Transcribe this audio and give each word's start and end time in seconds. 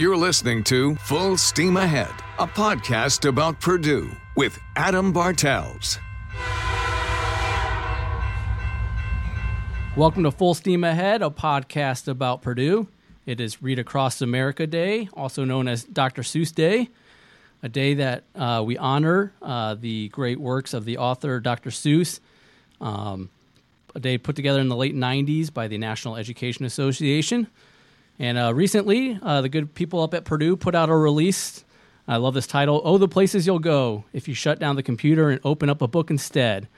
You're 0.00 0.16
listening 0.16 0.64
to 0.64 0.94
Full 0.94 1.36
Steam 1.36 1.76
Ahead, 1.76 2.08
a 2.38 2.46
podcast 2.46 3.28
about 3.28 3.60
Purdue 3.60 4.10
with 4.34 4.58
Adam 4.74 5.12
Bartels. 5.12 5.98
Welcome 9.94 10.22
to 10.22 10.30
Full 10.30 10.54
Steam 10.54 10.84
Ahead, 10.84 11.20
a 11.20 11.28
podcast 11.28 12.08
about 12.08 12.40
Purdue. 12.40 12.88
It 13.26 13.42
is 13.42 13.60
Read 13.60 13.78
Across 13.78 14.22
America 14.22 14.66
Day, 14.66 15.10
also 15.12 15.44
known 15.44 15.68
as 15.68 15.84
Dr. 15.84 16.22
Seuss 16.22 16.54
Day, 16.54 16.88
a 17.62 17.68
day 17.68 17.92
that 17.92 18.24
uh, 18.34 18.62
we 18.64 18.78
honor 18.78 19.34
uh, 19.42 19.74
the 19.74 20.08
great 20.08 20.40
works 20.40 20.72
of 20.72 20.86
the 20.86 20.96
author 20.96 21.40
Dr. 21.40 21.68
Seuss. 21.68 22.20
Um, 22.80 23.28
a 23.94 24.00
day 24.00 24.16
put 24.16 24.34
together 24.34 24.60
in 24.60 24.68
the 24.70 24.76
late 24.76 24.96
90s 24.96 25.52
by 25.52 25.68
the 25.68 25.76
National 25.76 26.16
Education 26.16 26.64
Association. 26.64 27.48
And 28.20 28.36
uh, 28.36 28.52
recently, 28.52 29.18
uh, 29.22 29.40
the 29.40 29.48
good 29.48 29.74
people 29.74 30.02
up 30.02 30.12
at 30.12 30.26
Purdue 30.26 30.54
put 30.54 30.74
out 30.74 30.90
a 30.90 30.94
release. 30.94 31.64
I 32.06 32.18
love 32.18 32.34
this 32.34 32.46
title 32.46 32.82
Oh, 32.84 32.98
the 32.98 33.08
Places 33.08 33.46
You'll 33.46 33.58
Go 33.58 34.04
If 34.12 34.28
You 34.28 34.34
Shut 34.34 34.58
Down 34.58 34.76
the 34.76 34.82
Computer 34.82 35.30
and 35.30 35.40
Open 35.42 35.70
Up 35.70 35.80
a 35.80 35.88
Book 35.88 36.10
Instead. 36.10 36.68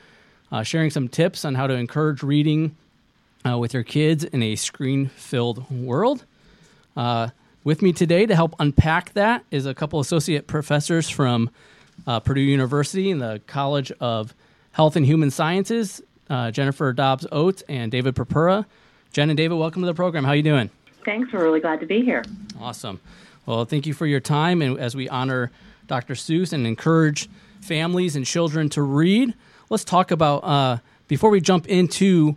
Uh, 0.52 0.62
sharing 0.62 0.88
some 0.88 1.08
tips 1.08 1.44
on 1.44 1.56
how 1.56 1.66
to 1.66 1.74
encourage 1.74 2.22
reading 2.22 2.76
uh, 3.44 3.58
with 3.58 3.74
your 3.74 3.82
kids 3.82 4.22
in 4.22 4.40
a 4.40 4.54
screen 4.54 5.08
filled 5.08 5.68
world. 5.68 6.24
Uh, 6.96 7.30
with 7.64 7.82
me 7.82 7.92
today 7.92 8.24
to 8.24 8.36
help 8.36 8.54
unpack 8.60 9.12
that 9.14 9.44
is 9.50 9.66
a 9.66 9.74
couple 9.74 9.98
associate 9.98 10.46
professors 10.46 11.10
from 11.10 11.50
uh, 12.06 12.20
Purdue 12.20 12.40
University 12.40 13.10
in 13.10 13.18
the 13.18 13.40
College 13.48 13.90
of 13.98 14.32
Health 14.70 14.94
and 14.94 15.04
Human 15.04 15.32
Sciences, 15.32 16.00
Jennifer 16.52 16.92
Dobbs 16.92 17.26
Oates 17.32 17.62
and 17.68 17.90
David 17.90 18.14
Purpura. 18.14 18.64
Jen 19.12 19.28
and 19.28 19.36
David, 19.36 19.56
welcome 19.56 19.82
to 19.82 19.86
the 19.86 19.94
program. 19.94 20.24
How 20.24 20.30
are 20.30 20.36
you 20.36 20.42
doing? 20.42 20.70
Thanks. 21.04 21.32
We're 21.32 21.42
really 21.42 21.60
glad 21.60 21.80
to 21.80 21.86
be 21.86 22.04
here. 22.04 22.24
Awesome. 22.60 23.00
Well, 23.46 23.64
thank 23.64 23.86
you 23.86 23.94
for 23.94 24.06
your 24.06 24.20
time. 24.20 24.62
And 24.62 24.78
as 24.78 24.94
we 24.94 25.08
honor 25.08 25.50
Dr. 25.88 26.14
Seuss 26.14 26.52
and 26.52 26.66
encourage 26.66 27.28
families 27.60 28.16
and 28.16 28.24
children 28.24 28.68
to 28.70 28.82
read, 28.82 29.34
let's 29.68 29.84
talk 29.84 30.10
about, 30.10 30.38
uh, 30.44 30.78
before 31.08 31.30
we 31.30 31.40
jump 31.40 31.66
into 31.66 32.36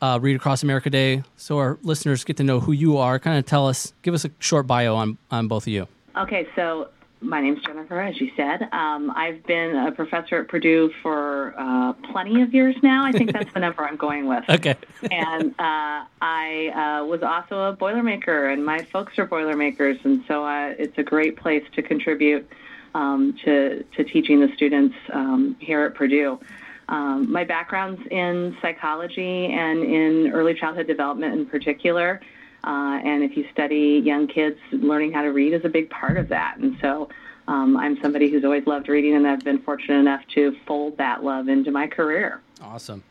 uh, 0.00 0.18
Read 0.22 0.36
Across 0.36 0.62
America 0.62 0.90
Day, 0.90 1.24
so 1.36 1.58
our 1.58 1.78
listeners 1.82 2.22
get 2.24 2.36
to 2.36 2.44
know 2.44 2.60
who 2.60 2.72
you 2.72 2.98
are, 2.98 3.18
kind 3.18 3.38
of 3.38 3.46
tell 3.46 3.66
us, 3.66 3.92
give 4.02 4.14
us 4.14 4.24
a 4.24 4.30
short 4.38 4.66
bio 4.66 4.94
on, 4.94 5.18
on 5.30 5.48
both 5.48 5.64
of 5.64 5.72
you. 5.72 5.88
Okay, 6.16 6.46
so 6.54 6.88
my 7.20 7.40
name's 7.40 7.62
Jennifer, 7.62 8.00
as 8.00 8.20
you 8.20 8.30
said. 8.36 8.62
Um, 8.72 9.12
I've 9.14 9.44
been 9.44 9.74
a 9.74 9.92
professor 9.92 10.40
at 10.40 10.48
Purdue 10.48 10.90
for 11.02 11.54
uh, 11.58 11.92
plenty 12.12 12.42
of 12.42 12.54
years 12.54 12.76
now. 12.82 13.04
I 13.04 13.12
think 13.12 13.32
that's 13.32 13.52
the 13.52 13.60
number 13.60 13.84
I'm 13.84 13.96
going 13.96 14.26
with. 14.26 14.44
Okay. 14.58 14.76
and 15.12 15.50
uh, 15.52 16.04
I 16.20 17.00
uh, 17.00 17.06
was 17.06 17.22
also 17.22 17.70
a 17.70 17.76
Boilermaker, 17.76 18.52
and 18.52 18.64
my 18.64 18.84
folks 18.92 19.16
are 19.18 19.26
Boilermakers, 19.26 19.98
and 20.02 20.24
so 20.26 20.44
uh, 20.44 20.74
it's 20.78 20.98
a 20.98 21.02
great 21.04 21.36
place 21.36 21.62
to 21.74 21.82
contribute 21.82 22.48
um, 22.94 23.36
to, 23.44 23.84
to 23.84 24.04
teaching 24.04 24.40
the 24.40 24.52
students 24.56 24.96
um, 25.12 25.56
here 25.60 25.82
at 25.84 25.94
Purdue. 25.94 26.40
Um, 26.88 27.30
my 27.30 27.44
background's 27.44 28.00
in 28.10 28.56
psychology 28.60 29.46
and 29.46 29.84
in 29.84 30.32
early 30.32 30.54
childhood 30.54 30.86
development 30.86 31.38
in 31.38 31.46
particular. 31.46 32.20
Uh, 32.64 32.98
and 33.04 33.22
if 33.22 33.36
you 33.36 33.46
study 33.52 34.02
young 34.04 34.26
kids, 34.26 34.58
learning 34.72 35.12
how 35.12 35.22
to 35.22 35.28
read 35.28 35.52
is 35.52 35.64
a 35.64 35.68
big 35.68 35.88
part 35.90 36.16
of 36.16 36.28
that. 36.28 36.56
And 36.58 36.76
so 36.80 37.08
um, 37.46 37.76
I'm 37.76 38.00
somebody 38.02 38.30
who's 38.30 38.44
always 38.44 38.66
loved 38.66 38.88
reading, 38.88 39.14
and 39.14 39.26
I've 39.26 39.40
been 39.40 39.62
fortunate 39.62 39.98
enough 39.98 40.22
to 40.34 40.56
fold 40.66 40.98
that 40.98 41.24
love 41.24 41.48
into 41.48 41.70
my 41.70 41.86
career. 41.86 42.40
Awesome. 42.60 43.02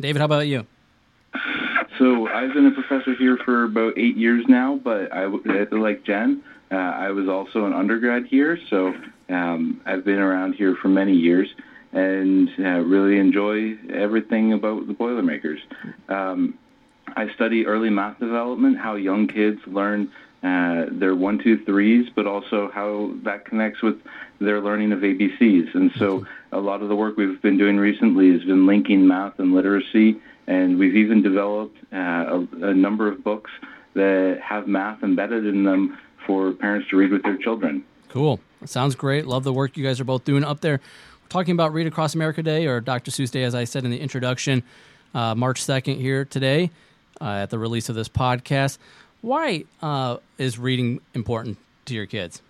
David, 0.00 0.20
how 0.20 0.26
about 0.26 0.46
you? 0.46 0.66
So 1.98 2.28
I've 2.28 2.52
been 2.54 2.66
a 2.66 2.70
professor 2.70 3.14
here 3.14 3.36
for 3.44 3.64
about 3.64 3.98
eight 3.98 4.16
years 4.16 4.44
now, 4.48 4.80
but 4.82 5.12
I, 5.12 5.26
like 5.26 6.04
Jen, 6.04 6.42
uh, 6.70 6.74
I 6.74 7.10
was 7.10 7.28
also 7.28 7.66
an 7.66 7.72
undergrad 7.72 8.26
here, 8.26 8.58
so 8.68 8.94
um, 9.28 9.80
I've 9.86 10.04
been 10.04 10.18
around 10.18 10.54
here 10.54 10.76
for 10.80 10.88
many 10.88 11.12
years 11.12 11.48
and 11.92 12.48
uh, 12.58 12.80
really 12.80 13.18
enjoy 13.18 13.76
everything 13.92 14.52
about 14.52 14.86
the 14.88 14.92
Boilermakers. 14.92 15.60
Um, 16.08 16.58
I 17.16 17.32
study 17.34 17.66
early 17.66 17.90
math 17.90 18.18
development, 18.18 18.78
how 18.78 18.96
young 18.96 19.28
kids 19.28 19.60
learn 19.66 20.10
uh, 20.42 20.86
their 20.90 21.14
one, 21.14 21.38
two, 21.42 21.64
threes, 21.64 22.08
but 22.14 22.26
also 22.26 22.70
how 22.72 23.12
that 23.22 23.46
connects 23.46 23.82
with 23.82 23.96
their 24.40 24.60
learning 24.60 24.92
of 24.92 24.98
ABCs. 24.98 25.74
And 25.74 25.90
so 25.98 26.26
a 26.52 26.58
lot 26.58 26.82
of 26.82 26.88
the 26.88 26.96
work 26.96 27.16
we've 27.16 27.40
been 27.40 27.56
doing 27.56 27.78
recently 27.78 28.30
has 28.32 28.42
been 28.42 28.66
linking 28.66 29.06
math 29.06 29.38
and 29.38 29.54
literacy, 29.54 30.20
and 30.46 30.78
we've 30.78 30.96
even 30.96 31.22
developed 31.22 31.78
uh, 31.92 31.96
a, 31.96 32.66
a 32.66 32.74
number 32.74 33.08
of 33.08 33.24
books 33.24 33.50
that 33.94 34.38
have 34.42 34.66
math 34.68 35.02
embedded 35.02 35.46
in 35.46 35.64
them 35.64 35.98
for 36.26 36.52
parents 36.52 36.90
to 36.90 36.96
read 36.96 37.10
with 37.10 37.22
their 37.22 37.38
children. 37.38 37.82
Cool. 38.10 38.38
sounds 38.66 38.94
great. 38.94 39.26
Love 39.26 39.44
the 39.44 39.52
work 39.52 39.76
you 39.76 39.84
guys 39.84 40.00
are 40.00 40.04
both 40.04 40.24
doing 40.24 40.44
up 40.44 40.60
there. 40.60 40.80
We're 41.22 41.28
talking 41.28 41.52
about 41.52 41.72
Read 41.72 41.86
Across 41.86 42.14
America 42.14 42.42
Day 42.42 42.66
or 42.66 42.80
Dr. 42.80 43.10
Seuss 43.10 43.30
Day, 43.30 43.44
as 43.44 43.54
I 43.54 43.64
said 43.64 43.84
in 43.84 43.90
the 43.90 43.98
introduction, 44.00 44.62
uh, 45.14 45.34
March 45.34 45.62
2nd 45.62 45.96
here 45.96 46.24
today 46.24 46.70
uh, 47.20 47.24
at 47.24 47.50
the 47.50 47.58
release 47.58 47.88
of 47.88 47.94
this 47.94 48.08
podcast. 48.08 48.78
Why 49.20 49.64
uh, 49.80 50.18
is 50.38 50.58
reading 50.58 51.00
important 51.14 51.58
to 51.86 51.94
your 51.94 52.06
kids? 52.06 52.42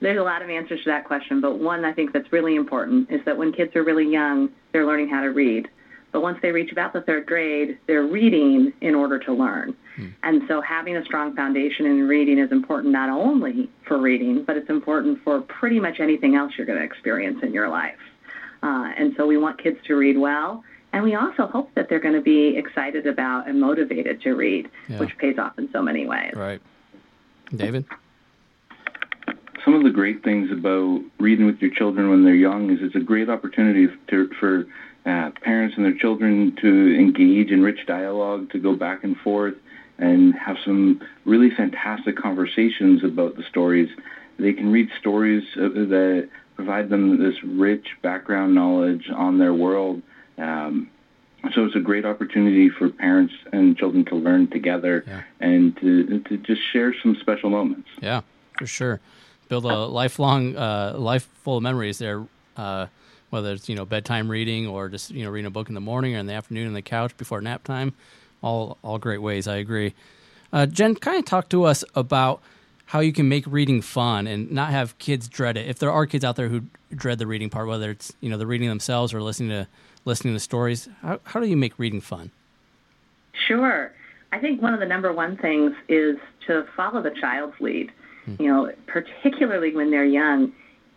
There's 0.00 0.18
a 0.18 0.22
lot 0.22 0.42
of 0.42 0.50
answers 0.50 0.82
to 0.84 0.90
that 0.90 1.04
question, 1.04 1.40
but 1.40 1.58
one 1.58 1.84
I 1.84 1.92
think 1.92 2.12
that's 2.12 2.30
really 2.32 2.56
important 2.56 3.10
is 3.10 3.24
that 3.24 3.36
when 3.36 3.52
kids 3.52 3.74
are 3.74 3.82
really 3.82 4.10
young, 4.10 4.50
they're 4.72 4.86
learning 4.86 5.08
how 5.08 5.22
to 5.22 5.30
read. 5.30 5.68
But 6.12 6.20
once 6.20 6.38
they 6.42 6.52
reach 6.52 6.70
about 6.70 6.92
the 6.92 7.00
third 7.00 7.26
grade, 7.26 7.78
they're 7.88 8.06
reading 8.06 8.72
in 8.80 8.94
order 8.94 9.18
to 9.18 9.32
learn. 9.32 9.74
Hmm. 9.96 10.08
And 10.22 10.42
so 10.46 10.60
having 10.60 10.96
a 10.96 11.04
strong 11.04 11.34
foundation 11.34 11.86
in 11.86 12.06
reading 12.06 12.38
is 12.38 12.52
important 12.52 12.92
not 12.92 13.08
only 13.08 13.68
for 13.84 13.98
reading, 13.98 14.44
but 14.44 14.56
it's 14.56 14.70
important 14.70 15.24
for 15.24 15.40
pretty 15.40 15.80
much 15.80 15.98
anything 15.98 16.36
else 16.36 16.52
you're 16.56 16.66
going 16.66 16.78
to 16.78 16.84
experience 16.84 17.42
in 17.42 17.52
your 17.52 17.68
life. 17.68 17.98
Uh, 18.62 18.92
and 18.96 19.14
so 19.16 19.26
we 19.26 19.36
want 19.36 19.60
kids 19.60 19.78
to 19.86 19.96
read 19.96 20.16
well 20.16 20.62
and 20.94 21.02
we 21.02 21.16
also 21.16 21.48
hope 21.48 21.74
that 21.74 21.88
they're 21.88 21.98
going 21.98 22.14
to 22.14 22.20
be 22.20 22.56
excited 22.56 23.04
about 23.08 23.48
and 23.48 23.60
motivated 23.60 24.22
to 24.22 24.34
read, 24.34 24.70
yeah. 24.88 25.00
which 25.00 25.18
pays 25.18 25.38
off 25.38 25.58
in 25.58 25.68
so 25.72 25.82
many 25.82 26.06
ways. 26.06 26.32
Right. 26.36 26.62
David? 27.54 27.84
Some 29.64 29.74
of 29.74 29.82
the 29.82 29.90
great 29.90 30.22
things 30.22 30.52
about 30.52 31.00
reading 31.18 31.46
with 31.46 31.58
your 31.60 31.74
children 31.74 32.10
when 32.10 32.22
they're 32.22 32.34
young 32.34 32.70
is 32.70 32.78
it's 32.80 32.94
a 32.94 33.00
great 33.00 33.28
opportunity 33.28 33.88
to, 34.08 34.28
for 34.38 34.66
uh, 35.04 35.30
parents 35.42 35.74
and 35.76 35.84
their 35.84 35.98
children 35.98 36.56
to 36.62 36.96
engage 36.96 37.50
in 37.50 37.60
rich 37.60 37.86
dialogue, 37.86 38.50
to 38.50 38.60
go 38.60 38.76
back 38.76 39.02
and 39.02 39.16
forth, 39.16 39.54
and 39.98 40.32
have 40.34 40.56
some 40.64 41.00
really 41.24 41.50
fantastic 41.50 42.16
conversations 42.16 43.02
about 43.02 43.36
the 43.36 43.42
stories. 43.50 43.88
They 44.38 44.52
can 44.52 44.70
read 44.70 44.88
stories 45.00 45.42
uh, 45.56 45.68
that 45.70 46.28
provide 46.54 46.88
them 46.88 47.20
this 47.20 47.34
rich 47.42 47.86
background 48.00 48.54
knowledge 48.54 49.10
on 49.12 49.38
their 49.38 49.54
world 49.54 50.00
um, 50.38 50.90
so 51.54 51.64
it's 51.64 51.76
a 51.76 51.80
great 51.80 52.04
opportunity 52.04 52.70
for 52.70 52.88
parents 52.88 53.34
and 53.52 53.76
children 53.76 54.04
to 54.06 54.14
learn 54.14 54.48
together 54.48 55.04
yeah. 55.06 55.22
and 55.40 55.76
to 55.78 56.20
to 56.20 56.36
just 56.38 56.62
share 56.72 56.94
some 57.02 57.16
special 57.20 57.50
moments. 57.50 57.88
Yeah, 58.00 58.22
for 58.58 58.66
sure. 58.66 59.00
Build 59.48 59.66
a 59.66 59.84
lifelong 59.86 60.56
uh, 60.56 60.94
life 60.96 61.28
full 61.42 61.58
of 61.58 61.62
memories 61.62 61.98
there. 61.98 62.26
Uh, 62.56 62.86
whether 63.30 63.52
it's 63.52 63.68
you 63.68 63.74
know 63.74 63.84
bedtime 63.84 64.30
reading 64.30 64.66
or 64.66 64.88
just 64.88 65.10
you 65.10 65.24
know 65.24 65.30
reading 65.30 65.46
a 65.46 65.50
book 65.50 65.68
in 65.68 65.74
the 65.74 65.80
morning 65.80 66.14
or 66.14 66.18
in 66.18 66.26
the 66.26 66.32
afternoon 66.32 66.68
on 66.68 66.72
the 66.72 66.82
couch 66.82 67.16
before 67.16 67.40
nap 67.40 67.64
time, 67.64 67.92
all 68.42 68.78
all 68.82 68.98
great 68.98 69.18
ways. 69.18 69.48
I 69.48 69.56
agree. 69.56 69.92
Uh, 70.52 70.66
Jen, 70.66 70.94
kind 70.94 71.18
of 71.18 71.24
talk 71.24 71.48
to 71.48 71.64
us 71.64 71.84
about 71.96 72.40
how 72.86 73.00
you 73.00 73.12
can 73.12 73.28
make 73.28 73.44
reading 73.46 73.82
fun 73.82 74.26
and 74.28 74.52
not 74.52 74.70
have 74.70 74.96
kids 74.98 75.28
dread 75.28 75.56
it. 75.56 75.66
If 75.66 75.80
there 75.80 75.90
are 75.90 76.06
kids 76.06 76.24
out 76.24 76.36
there 76.36 76.48
who 76.48 76.62
dread 76.94 77.18
the 77.18 77.26
reading 77.26 77.50
part, 77.50 77.66
whether 77.66 77.90
it's 77.90 78.12
you 78.20 78.30
know 78.30 78.38
the 78.38 78.46
reading 78.46 78.68
themselves 78.68 79.12
or 79.12 79.20
listening 79.20 79.50
to 79.50 79.66
listening 80.04 80.34
to 80.34 80.40
stories. 80.40 80.88
How, 81.02 81.20
how 81.24 81.40
do 81.40 81.46
you 81.46 81.56
make 81.56 81.78
reading 81.78 82.00
fun? 82.00 82.30
Sure. 83.46 83.92
I 84.32 84.38
think 84.38 84.60
one 84.60 84.74
of 84.74 84.80
the 84.80 84.86
number 84.86 85.12
one 85.12 85.36
things 85.36 85.72
is 85.88 86.16
to 86.46 86.66
follow 86.76 87.02
the 87.02 87.12
child's 87.20 87.54
lead. 87.60 87.90
Hmm. 88.24 88.34
You 88.38 88.48
know, 88.48 88.72
particularly 88.86 89.74
when 89.74 89.90
they're 89.90 90.04
young, 90.04 90.52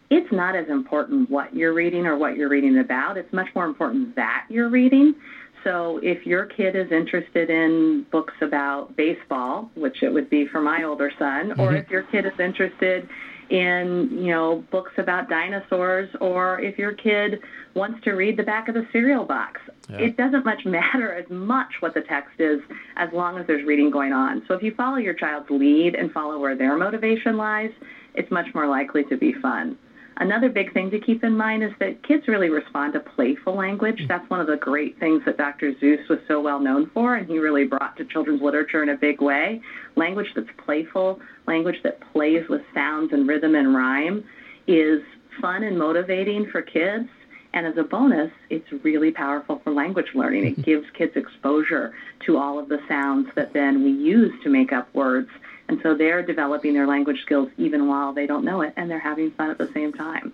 it's 0.10 0.32
not 0.32 0.56
as 0.56 0.70
important 0.70 1.30
what 1.30 1.54
you're 1.56 1.74
reading 1.74 2.06
or 2.06 2.18
what 2.18 2.38
you're 2.38 2.50
reading 2.50 2.78
about. 2.78 3.18
It's 3.18 3.32
much 3.34 3.48
more 3.54 3.66
important 3.66 4.16
that 4.16 4.46
you're 4.50 4.70
reading. 4.70 5.16
So 5.64 6.00
if 6.02 6.26
your 6.26 6.46
kid 6.46 6.76
is 6.76 6.92
interested 6.92 7.50
in 7.50 8.06
books 8.12 8.36
about 8.42 8.96
baseball, 8.96 9.70
which 9.76 10.02
it 10.02 10.14
would 10.14 10.30
be 10.30 10.48
for 10.48 10.62
my 10.62 10.84
older 10.84 11.12
son, 11.20 11.50
mm-hmm. 11.50 11.60
or 11.60 11.76
if 11.76 11.90
your 11.90 12.04
kid 12.04 12.26
is 12.26 12.40
interested 12.40 13.10
in, 13.50 14.10
you 14.12 14.32
know, 14.32 14.64
books 14.72 14.92
about 14.98 15.30
dinosaurs, 15.30 16.10
or 16.22 16.60
if 16.60 16.78
your 16.78 16.94
kid 16.94 17.40
wants 17.74 18.04
to 18.04 18.12
read 18.12 18.38
the 18.38 18.44
back 18.44 18.68
of 18.68 18.74
the 18.74 18.86
cereal 18.92 19.24
box. 19.24 19.62
Yeah. 19.90 19.98
It 19.98 20.18
doesn't 20.18 20.46
much 20.46 20.62
matter 20.66 21.14
as 21.14 21.30
much 21.30 21.74
what 21.80 21.94
the 21.94 22.02
text 22.02 22.40
is 22.40 22.60
as 22.96 23.10
long 23.14 23.38
as 23.38 23.48
there's 23.48 23.66
reading 23.66 23.92
going 23.92 24.14
on. 24.14 24.44
So 24.48 24.54
if 24.54 24.64
you 24.64 24.74
follow 24.76 24.98
your 24.98 25.14
child's 25.14 25.50
lead 25.50 25.96
and 25.96 26.12
follow 26.12 26.40
where 26.40 26.56
their 26.56 26.78
motivation 26.78 27.38
lies, 27.38 27.72
it's 28.16 28.32
much 28.32 28.48
more 28.54 28.68
likely 28.68 29.04
to 29.06 29.18
be 29.18 29.34
fun. 29.34 29.78
Another 30.20 30.50
big 30.50 30.74
thing 30.74 30.90
to 30.90 31.00
keep 31.00 31.24
in 31.24 31.38
mind 31.38 31.64
is 31.64 31.72
that 31.80 32.02
kids 32.04 32.28
really 32.28 32.50
respond 32.50 32.94
to 32.94 33.00
playful 33.00 33.56
language. 33.56 34.00
Mm. 34.00 34.08
That's 34.08 34.30
one 34.30 34.40
of 34.40 34.48
the 34.48 34.58
great 34.58 35.00
things 35.00 35.22
that 35.26 35.38
Dr. 35.38 35.74
Seuss 35.74 36.10
was 36.10 36.20
so 36.28 36.42
well 36.42 36.60
known 36.60 36.90
for, 36.94 37.16
and 37.16 37.28
he 37.28 37.38
really 37.38 37.66
brought 37.66 37.96
to 37.98 38.06
children's 38.06 38.42
literature 38.42 38.82
in 38.82 38.90
a 38.90 38.98
big 38.98 39.22
way. 39.22 39.62
Language 39.96 40.28
that's 40.36 40.48
playful, 40.66 41.20
language 41.46 41.78
that 41.84 42.00
plays 42.12 42.48
with 42.50 42.62
sounds 42.74 43.14
and 43.14 43.28
rhythm 43.28 43.54
and 43.54 43.76
rhyme 43.76 44.24
is 44.66 45.02
fun 45.40 45.64
and 45.64 45.78
motivating 45.78 46.48
for 46.52 46.64
kids. 46.64 47.08
And 47.54 47.66
as 47.68 47.78
a 47.78 47.84
bonus, 47.84 48.32
it's 48.50 48.68
really 48.84 49.12
powerful 49.12 49.62
for 49.64 49.72
language 49.72 50.08
learning. 50.16 50.46
It 50.46 50.62
gives 50.66 50.86
kids 50.98 51.14
exposure 51.16 51.94
to 52.26 52.38
all 52.38 52.58
of 52.58 52.70
the 52.70 52.80
sounds 52.88 53.30
that 53.36 53.54
then 53.54 53.84
we 53.84 53.92
use 53.92 54.34
to 54.44 54.50
make 54.50 54.74
up 54.74 54.94
words. 54.96 55.30
And 55.70 55.80
so 55.84 55.96
they're 55.96 56.22
developing 56.22 56.74
their 56.74 56.88
language 56.88 57.22
skills 57.22 57.50
even 57.58 57.88
while 57.88 58.14
they 58.14 58.26
don't 58.26 58.46
know 58.46 58.62
it, 58.62 58.74
and 58.78 58.90
they're 58.90 59.00
having 59.00 59.32
fun 59.32 59.50
at 59.50 59.58
the 59.58 59.70
same 59.74 59.92
time. 59.92 60.34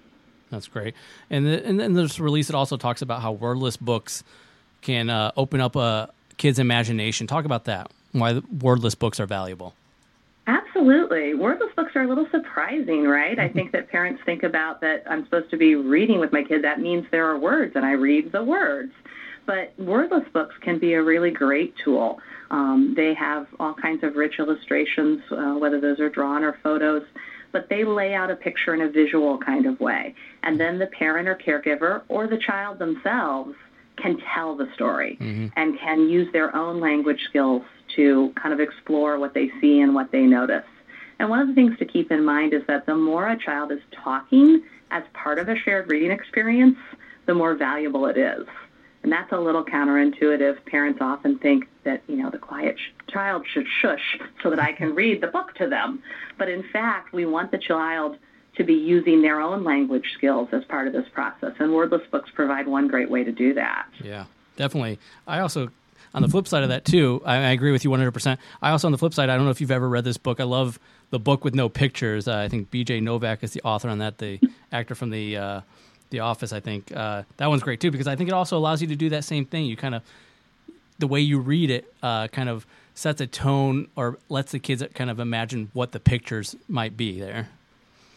That's 0.51 0.67
great. 0.67 0.93
And 1.29 1.45
the, 1.45 1.65
and 1.65 1.79
then 1.79 1.93
this 1.93 2.19
release 2.19 2.49
it 2.49 2.55
also 2.55 2.77
talks 2.77 3.01
about 3.01 3.21
how 3.21 3.31
wordless 3.31 3.75
books 3.75 4.23
can 4.81 5.09
uh, 5.09 5.31
open 5.35 5.59
up 5.59 5.75
a 5.75 6.09
kid's 6.37 6.59
imagination. 6.59 7.25
Talk 7.25 7.45
about 7.45 7.65
that. 7.65 7.91
Why 8.11 8.41
wordless 8.59 8.93
books 8.93 9.19
are 9.19 9.25
valuable. 9.25 9.73
Absolutely. 10.45 11.33
Wordless 11.33 11.73
books 11.75 11.95
are 11.95 12.03
a 12.03 12.07
little 12.07 12.27
surprising, 12.29 13.05
right? 13.05 13.39
I 13.39 13.47
think 13.47 13.71
that 13.71 13.89
parents 13.89 14.21
think 14.25 14.43
about 14.43 14.81
that 14.81 15.03
I'm 15.09 15.23
supposed 15.23 15.49
to 15.51 15.57
be 15.57 15.75
reading 15.75 16.19
with 16.19 16.31
my 16.31 16.43
kid. 16.43 16.63
That 16.63 16.79
means 16.79 17.05
there 17.11 17.25
are 17.27 17.37
words, 17.37 17.75
and 17.75 17.85
I 17.85 17.93
read 17.93 18.31
the 18.31 18.43
words. 18.43 18.91
But 19.45 19.73
wordless 19.77 20.27
books 20.33 20.55
can 20.61 20.79
be 20.79 20.93
a 20.93 21.03
really 21.03 21.31
great 21.31 21.73
tool. 21.83 22.19
Um, 22.49 22.93
they 22.95 23.13
have 23.13 23.47
all 23.59 23.73
kinds 23.73 24.03
of 24.03 24.15
rich 24.15 24.35
illustrations, 24.39 25.21
uh, 25.31 25.55
whether 25.55 25.81
those 25.81 25.99
are 25.99 26.09
drawn 26.09 26.43
or 26.43 26.57
photos, 26.63 27.03
but 27.51 27.67
they 27.69 27.83
lay 27.83 28.13
out 28.13 28.31
a 28.31 28.35
picture 28.35 28.73
in 28.73 28.81
a 28.81 28.89
visual 28.89 29.37
kind 29.37 29.65
of 29.65 29.79
way. 29.79 30.15
And 30.43 30.59
then 30.59 30.79
the 30.79 30.87
parent 30.87 31.27
or 31.27 31.35
caregiver 31.35 32.03
or 32.07 32.27
the 32.27 32.37
child 32.37 32.79
themselves 32.79 33.55
can 33.97 34.17
tell 34.33 34.55
the 34.55 34.67
story 34.73 35.17
mm-hmm. 35.21 35.47
and 35.55 35.79
can 35.79 36.09
use 36.09 36.31
their 36.33 36.55
own 36.55 36.79
language 36.79 37.19
skills 37.29 37.61
to 37.95 38.33
kind 38.41 38.53
of 38.53 38.59
explore 38.59 39.19
what 39.19 39.33
they 39.33 39.51
see 39.61 39.81
and 39.81 39.93
what 39.93 40.11
they 40.11 40.23
notice. 40.23 40.65
And 41.19 41.29
one 41.29 41.39
of 41.39 41.47
the 41.47 41.53
things 41.53 41.77
to 41.79 41.85
keep 41.85 42.11
in 42.11 42.25
mind 42.25 42.53
is 42.53 42.63
that 42.67 42.85
the 42.85 42.95
more 42.95 43.29
a 43.29 43.37
child 43.37 43.71
is 43.71 43.79
talking 44.03 44.63
as 44.91 45.03
part 45.13 45.37
of 45.39 45.47
a 45.47 45.55
shared 45.55 45.89
reading 45.89 46.11
experience, 46.11 46.77
the 47.25 47.33
more 47.33 47.55
valuable 47.55 48.07
it 48.07 48.17
is. 48.17 48.45
And 49.03 49.11
that's 49.11 49.31
a 49.33 49.37
little 49.37 49.63
counterintuitive. 49.63 50.65
Parents 50.65 50.99
often 51.01 51.37
think 51.37 51.67
that, 51.83 52.01
you 52.07 52.15
know, 52.15 52.29
the 52.29 52.37
quiet 52.37 52.77
sh- 52.79 53.11
child 53.11 53.45
should 53.53 53.67
shush 53.81 54.17
so 54.41 54.49
that 54.49 54.59
I 54.59 54.71
can 54.71 54.95
read 55.03 55.21
the 55.21 55.27
book 55.27 55.53
to 55.55 55.67
them. 55.67 56.01
But 56.37 56.49
in 56.49 56.63
fact, 56.71 57.13
we 57.13 57.25
want 57.25 57.51
the 57.51 57.57
child 57.57 58.17
to 58.55 58.63
be 58.63 58.73
using 58.73 59.21
their 59.21 59.41
own 59.41 59.63
language 59.63 60.05
skills 60.17 60.49
as 60.51 60.63
part 60.65 60.87
of 60.87 60.93
this 60.93 61.07
process. 61.13 61.53
And 61.59 61.73
wordless 61.73 62.03
books 62.11 62.29
provide 62.33 62.67
one 62.67 62.87
great 62.87 63.09
way 63.09 63.23
to 63.23 63.31
do 63.31 63.53
that. 63.55 63.87
Yeah, 64.01 64.25
definitely. 64.55 64.99
I 65.27 65.39
also 65.39 65.69
on 66.13 66.21
the 66.21 66.27
flip 66.27 66.47
side 66.47 66.63
of 66.63 66.69
that 66.69 66.85
too, 66.85 67.21
I, 67.25 67.37
agree 67.51 67.71
with 67.71 67.83
you 67.83 67.89
100%. 67.89 68.37
I 68.61 68.69
also 68.69 68.87
on 68.87 68.91
the 68.91 68.97
flip 68.99 69.15
side, 69.15 69.29
I 69.29 69.35
don't 69.35 69.45
know 69.45 69.51
if 69.51 69.59
you've 69.59 69.71
ever 69.71 69.89
read 69.89 70.03
this 70.03 70.17
book. 70.17 70.39
I 70.39 70.43
love 70.43 70.79
the 71.09 71.19
book 71.19 71.43
with 71.43 71.55
no 71.55 71.69
pictures. 71.69 72.27
Uh, 72.27 72.37
I 72.37 72.49
think 72.49 72.69
B.J. 72.69 72.99
Novak 72.99 73.43
is 73.43 73.53
the 73.53 73.61
author 73.63 73.89
on 73.89 73.97
that, 73.97 74.19
the 74.19 74.39
actor 74.71 74.93
from 74.93 75.09
the 75.09 75.37
uh, 75.37 75.61
the 76.13 76.21
Office. 76.21 76.53
I 76.53 76.61
think 76.61 76.95
uh, 76.95 77.23
that 77.37 77.47
one's 77.47 77.63
great 77.63 77.81
too 77.81 77.91
because 77.91 78.07
I 78.07 78.15
think 78.15 78.29
it 78.29 78.33
also 78.33 78.57
allows 78.57 78.81
you 78.81 78.87
to 78.87 78.95
do 78.95 79.09
that 79.09 79.25
same 79.25 79.43
thing. 79.43 79.65
You 79.65 79.75
kind 79.75 79.95
of 79.95 80.03
the 80.99 81.07
way 81.07 81.19
you 81.19 81.39
read 81.39 81.69
it 81.69 81.93
uh, 82.01 82.29
kind 82.29 82.47
of 82.47 82.65
sets 82.93 83.19
a 83.19 83.27
tone 83.27 83.87
or 83.97 84.17
lets 84.29 84.53
the 84.53 84.59
kids 84.59 84.81
kind 84.93 85.09
of 85.09 85.19
imagine 85.19 85.69
what 85.73 85.91
the 85.91 85.99
pictures 85.99 86.55
might 86.69 86.95
be 86.95 87.19
there. 87.19 87.49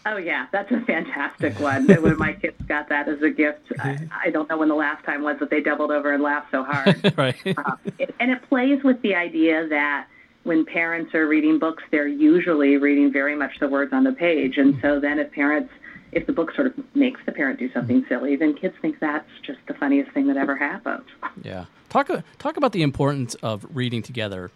Oh 0.05 0.19
yeah, 0.19 0.47
that's 0.53 0.71
a 0.71 0.81
fantastic 0.83 1.59
one. 1.61 1.87
when 1.87 2.17
my 2.17 2.35
kids 2.35 2.57
got 2.69 2.89
that 2.91 3.09
as 3.09 3.21
a 3.23 3.31
gift, 3.31 3.73
I, 3.81 3.99
I, 4.27 4.31
don't 4.31 4.49
know 4.49 4.59
when 4.59 4.69
the 4.69 4.77
last 4.77 5.05
time 5.05 5.23
was 5.23 5.39
that 5.41 5.51
they 5.51 5.61
doubled 5.61 5.91
over 5.91 6.13
and 6.13 6.23
laughed 6.23 6.53
so 6.53 6.63
hard. 6.63 7.13
right. 7.17 7.35
Uh, 7.45 7.77
it, 7.99 8.15
and 8.21 8.31
it 8.31 8.41
plays 8.49 8.85
with 8.85 9.03
the 9.03 9.17
idea 9.17 9.67
that 9.67 10.07
when 10.45 10.65
parents 10.65 11.13
are 11.13 11.27
reading 11.27 11.59
books, 11.59 11.83
they're 11.91 12.07
usually 12.07 12.77
reading 12.77 13.13
very 13.13 13.35
much 13.35 13.59
the 13.59 13.67
words 13.67 13.93
on 13.93 14.05
the 14.05 14.13
page, 14.13 14.59
and 14.59 14.79
so 14.81 15.01
then 15.01 15.19
if 15.19 15.33
parents 15.33 15.73
if 16.17 16.27
the 16.27 16.33
book 16.33 16.51
sort 16.55 16.67
of 16.67 16.75
makes 16.95 17.21
the 17.27 17.33
parent 17.33 17.59
do 17.59 17.71
something 17.73 18.01
mm-hmm. 18.01 18.09
silly, 18.09 18.37
then 18.37 18.55
kids 18.55 18.75
think 18.81 18.99
that's 19.01 19.29
just 19.43 19.59
the 19.69 19.75
funniest 19.75 20.11
thing 20.13 20.27
that 20.29 20.39
ever 20.39 20.57
happened. 20.57 21.05
Yeah. 21.43 21.67
Talk 21.91 22.11
talk 22.39 22.57
about 22.57 22.73
the 22.73 22.83
importance 22.83 23.35
of 23.37 23.67
reading 23.75 24.03
together. 24.03 24.51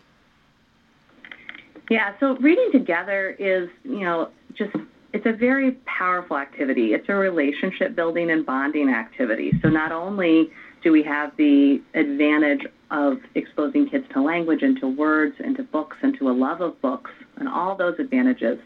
Yeah, 1.91 2.15
so 2.19 2.37
reading 2.37 2.71
together 2.73 3.37
is, 3.39 3.69
you 3.85 4.01
know, 4.01 4.31
just 4.55 4.75
it's 5.13 5.27
a 5.27 5.33
very 5.33 5.73
powerful 5.85 6.39
activity. 6.39 6.95
It's 6.95 7.09
a 7.09 7.15
relationship 7.15 7.95
building 7.95 8.31
and 8.31 8.47
bonding 8.47 8.89
activity. 8.89 9.53
So 9.61 9.69
not 9.69 9.93
only 9.93 10.51
do 10.83 10.93
we 10.93 11.03
have 11.03 11.37
the 11.37 11.83
advantage 11.95 12.67
of 12.91 13.19
exposing 13.35 13.89
kids 13.89 14.07
to 14.15 14.23
language 14.23 14.63
and 14.63 14.81
to 14.81 14.89
words 14.89 15.37
and 15.45 15.57
to 15.57 15.63
books 15.63 15.99
and 16.03 16.17
to 16.19 16.31
a 16.31 16.33
love 16.33 16.61
of 16.63 16.81
books 16.81 17.11
and 17.37 17.49
all 17.49 17.77
those 17.77 17.99
advantages, 17.99 18.59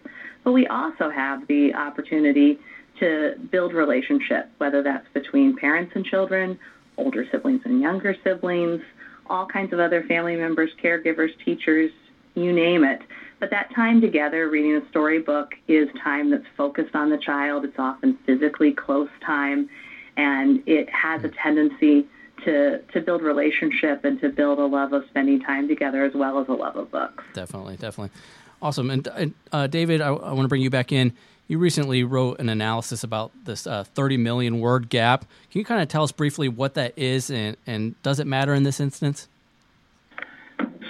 but 0.45 0.53
we 0.53 0.67
also 0.67 1.11
have 1.11 1.47
the 1.49 1.75
opportunity 1.75 2.59
to 3.01 3.35
build 3.51 3.73
relationship, 3.73 4.49
whether 4.59 4.83
that's 4.83 5.07
between 5.15 5.57
parents 5.57 5.93
and 5.95 6.05
children, 6.05 6.59
older 6.97 7.27
siblings 7.31 7.61
and 7.65 7.81
younger 7.81 8.15
siblings, 8.25 8.81
all 9.27 9.47
kinds 9.47 9.73
of 9.73 9.81
other 9.81 10.03
family 10.05 10.37
members, 10.37 10.71
caregivers, 10.83 11.31
teachers, 11.45 11.91
you 12.35 12.53
name 12.53 12.85
it. 12.85 13.01
But 13.41 13.51
that 13.51 13.75
time 13.75 14.01
together, 14.01 14.49
reading 14.49 14.77
a 14.77 14.89
storybook, 14.91 15.55
is 15.69 15.89
time 16.03 16.31
that's 16.31 16.47
focused 16.57 16.95
on 16.95 17.11
the 17.11 17.19
child. 17.19 17.65
It's 17.65 17.79
often 17.79 18.19
physically 18.27 18.73
close 18.73 19.09
time, 19.25 19.69
and 20.17 20.63
it 20.67 20.89
has 20.91 21.25
a 21.25 21.29
tendency 21.29 22.07
to 22.45 22.79
to 22.93 23.01
build 23.01 23.23
relationship 23.23 24.05
and 24.05 24.21
to 24.21 24.29
build 24.29 24.59
a 24.59 24.67
love 24.67 24.93
of 24.93 25.05
spending 25.09 25.41
time 25.41 25.69
together 25.69 26.05
as 26.05 26.15
well 26.15 26.39
as 26.41 26.49
a 26.49 26.53
love 26.53 26.77
of 26.77 26.91
books. 26.91 27.25
Definitely, 27.35 27.77
definitely, 27.77 28.11
awesome. 28.61 28.91
And 28.91 29.35
uh, 29.53 29.67
David, 29.67 30.01
I, 30.01 30.09
I 30.09 30.33
want 30.33 30.43
to 30.43 30.49
bring 30.49 30.63
you 30.63 30.71
back 30.71 30.93
in. 30.93 31.13
You 31.47 31.59
recently 31.59 32.05
wrote 32.05 32.41
an 32.41 32.49
analysis 32.49 33.05
about 33.05 33.31
this 33.45 33.67
uh, 33.67 33.85
30 33.85 34.17
million 34.17 34.61
word 34.61 34.89
gap. 34.89 35.27
Can 35.51 35.59
you 35.59 35.65
kind 35.65 35.83
of 35.83 35.89
tell 35.89 36.03
us 36.03 36.11
briefly 36.11 36.49
what 36.49 36.75
that 36.75 36.95
is, 36.97 37.31
and, 37.31 37.57
and 37.67 38.01
does 38.03 38.19
it 38.19 38.27
matter 38.27 38.55
in 38.55 38.63
this 38.63 38.81
instance? 38.81 39.29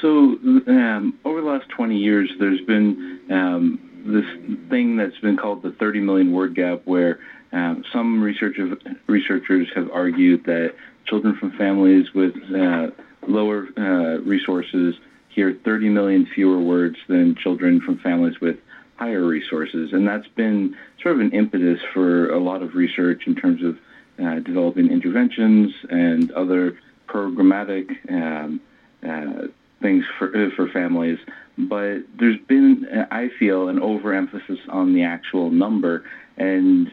So, 0.01 0.09
um, 0.09 1.19
over 1.25 1.41
the 1.41 1.47
last 1.47 1.69
20 1.71 1.97
years, 1.97 2.31
there's 2.39 2.61
been 2.61 3.21
um, 3.31 3.91
this 4.07 4.27
thing 4.69 4.97
that's 4.97 5.19
been 5.19 5.37
called 5.37 5.63
the 5.63 5.73
30 5.73 6.01
million 6.01 6.33
word 6.33 6.55
gap, 6.55 6.83
where 6.85 7.19
um, 7.53 7.85
some 7.93 8.23
research 8.23 8.59
of, 8.59 8.79
researchers 9.07 9.69
have 9.75 9.91
argued 9.91 10.45
that 10.45 10.75
children 11.07 11.37
from 11.37 11.53
families 11.53 12.13
with 12.15 12.35
uh, 12.55 12.91
lower 13.27 13.69
uh, 13.77 14.21
resources 14.23 14.95
hear 15.35 15.59
30 15.65 15.89
million 15.89 16.27
fewer 16.27 16.61
words 16.61 16.97
than 17.09 17.35
children 17.35 17.81
from 17.81 17.99
families 17.99 18.41
with 18.41 18.57
higher 18.97 19.25
resources. 19.25 19.93
And 19.93 20.07
that's 20.07 20.29
been 20.29 20.77
sort 21.03 21.17
of 21.17 21.21
an 21.21 21.33
impetus 21.33 21.81
for 21.93 22.31
a 22.31 22.39
lot 22.39 22.63
of 22.63 22.75
research 22.75 23.27
in 23.27 23.35
terms 23.35 23.63
of 23.63 23.79
uh, 24.25 24.39
developing 24.41 24.91
interventions 24.91 25.73
and 25.91 26.31
other 26.33 26.79
programmatic 27.09 27.89
um, 28.11 28.61
uh, 29.07 29.49
things 29.83 30.05
for 30.19 30.29
uh, 30.29 30.51
for 30.55 30.69
families. 30.69 31.19
But 31.59 32.03
there's 32.19 32.41
been, 32.49 32.87
I 33.11 33.31
feel, 33.39 33.69
an 33.69 33.81
overemphasis 33.81 34.59
on 34.69 34.93
the 34.95 35.05
actual 35.05 35.51
number 35.51 36.05
and, 36.37 36.91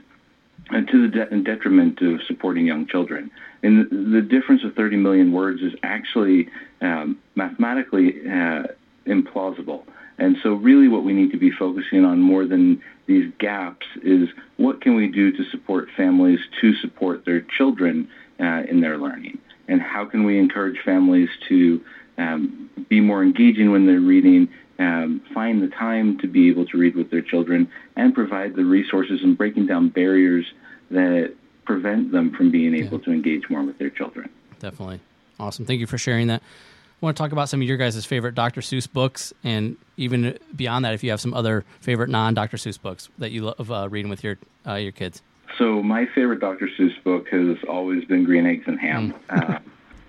and 0.73 0.87
to 0.87 1.07
the 1.07 1.07
de- 1.07 1.43
detriment 1.43 2.01
of 2.01 2.21
supporting 2.27 2.65
young 2.65 2.87
children. 2.87 3.31
And 3.63 3.89
the, 3.89 4.19
the, 4.19 4.21
difference 4.21 4.63
of 4.63 4.73
30 4.73 4.97
million 4.97 5.31
words 5.31 5.61
is 5.61 5.73
actually 5.83 6.49
um, 6.81 7.19
mathematically 7.35 8.21
uh, 8.27 8.63
implausible. 9.05 9.83
And 10.17 10.37
so, 10.43 10.53
really, 10.53 10.87
what 10.87 11.03
we 11.03 11.13
need 11.13 11.31
to 11.31 11.37
be 11.37 11.51
focusing 11.51 12.05
on 12.05 12.21
more 12.21 12.45
than 12.45 12.81
these 13.07 13.31
gaps 13.39 13.85
is 14.03 14.29
what 14.57 14.81
can 14.81 14.95
we 14.95 15.07
do 15.07 15.31
to 15.31 15.43
support 15.49 15.89
families 15.97 16.39
to 16.61 16.75
support 16.75 17.25
their 17.25 17.41
children 17.41 18.07
uh, 18.39 18.63
in 18.69 18.81
their 18.81 18.97
learning, 18.97 19.39
and 19.67 19.81
how 19.81 20.05
can 20.05 20.23
we 20.23 20.37
encourage 20.37 20.79
families 20.83 21.29
to 21.49 21.81
um, 22.17 22.69
be 22.87 22.99
more 22.99 23.23
engaging 23.23 23.71
when 23.71 23.87
they're 23.87 23.99
reading, 23.99 24.49
um, 24.79 25.21
find 25.33 25.61
the 25.61 25.67
time 25.67 26.19
to 26.19 26.27
be 26.27 26.49
able 26.49 26.65
to 26.67 26.77
read 26.77 26.95
with 26.95 27.09
their 27.09 27.21
children, 27.21 27.69
and 27.95 28.13
provide 28.13 28.55
the 28.55 28.63
resources 28.63 29.21
and 29.23 29.37
breaking 29.37 29.65
down 29.65 29.89
barriers 29.89 30.45
that 30.91 31.33
prevent 31.65 32.11
them 32.11 32.31
from 32.31 32.51
being 32.51 32.75
able 32.75 32.99
yeah. 32.99 33.05
to 33.05 33.11
engage 33.11 33.49
more 33.49 33.63
with 33.63 33.77
their 33.77 33.89
children. 33.89 34.29
Definitely. 34.59 34.99
Awesome. 35.39 35.65
Thank 35.65 35.79
you 35.79 35.87
for 35.87 35.97
sharing 35.97 36.27
that. 36.27 36.41
I 36.41 37.05
want 37.05 37.17
to 37.17 37.23
talk 37.23 37.31
about 37.31 37.49
some 37.49 37.61
of 37.61 37.67
your 37.67 37.77
guys' 37.77 38.05
favorite 38.05 38.35
Dr. 38.35 38.61
Seuss 38.61 38.91
books, 38.91 39.33
and 39.43 39.75
even 39.97 40.37
beyond 40.55 40.85
that, 40.85 40.93
if 40.93 41.03
you 41.03 41.09
have 41.09 41.19
some 41.19 41.33
other 41.33 41.65
favorite 41.79 42.09
non-Dr. 42.09 42.57
Seuss 42.57 42.79
books 42.79 43.09
that 43.17 43.31
you 43.31 43.41
love 43.41 43.71
uh, 43.71 43.89
reading 43.89 44.09
with 44.09 44.23
your 44.23 44.37
uh, 44.67 44.75
your 44.75 44.91
kids. 44.91 45.23
So 45.57 45.81
my 45.81 46.05
favorite 46.13 46.39
Dr. 46.39 46.69
Seuss 46.77 47.03
book 47.03 47.27
has 47.29 47.57
always 47.67 48.05
been 48.05 48.23
Green 48.23 48.45
Eggs 48.45 48.65
and 48.67 48.79
Ham. 48.79 49.15
Mm. 49.29 49.55
Uh, 49.55 49.59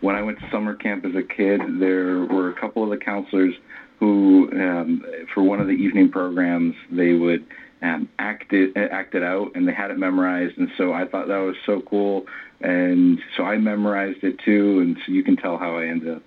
when 0.02 0.16
I 0.16 0.22
went 0.22 0.38
to 0.40 0.50
summer 0.50 0.74
camp 0.74 1.06
as 1.06 1.14
a 1.14 1.22
kid, 1.22 1.60
there 1.80 2.24
were 2.24 2.50
a 2.50 2.54
couple 2.60 2.84
of 2.84 2.90
the 2.90 3.02
counselors 3.02 3.54
who, 3.98 4.50
um, 4.52 5.04
for 5.32 5.42
one 5.42 5.60
of 5.60 5.68
the 5.68 5.74
evening 5.74 6.10
programs, 6.10 6.74
they 6.90 7.14
would 7.14 7.46
um, 7.82 8.08
acted 8.18 8.76
it 8.76 9.22
out, 9.22 9.52
and 9.54 9.66
they 9.66 9.72
had 9.72 9.90
it 9.90 9.98
memorized. 9.98 10.56
And 10.58 10.70
so 10.76 10.92
I 10.92 11.06
thought 11.06 11.28
that 11.28 11.38
was 11.38 11.56
so 11.66 11.80
cool, 11.80 12.26
and 12.60 13.20
so 13.36 13.44
I 13.44 13.56
memorized 13.58 14.22
it 14.22 14.38
too. 14.38 14.80
And 14.80 14.96
so 15.04 15.12
you 15.12 15.22
can 15.22 15.36
tell 15.36 15.58
how 15.58 15.76
I 15.76 15.86
ended 15.86 16.16
up 16.16 16.22